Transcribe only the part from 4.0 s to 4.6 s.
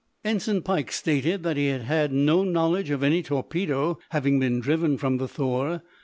having been